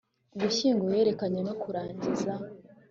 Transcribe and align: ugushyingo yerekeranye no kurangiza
ugushyingo 0.35 0.83
yerekeranye 0.95 1.41
no 1.47 1.53
kurangiza 1.61 2.31